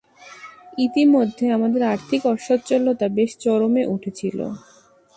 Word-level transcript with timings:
ইতিমধ্যে 0.77 1.45
আমাদের 1.51 1.81
আর্থিক 1.93 2.21
অসচ্ছলতা 2.25 3.07
বেশ 3.17 3.31
চরমে 3.37 3.83
উঠেছিল। 3.85 4.39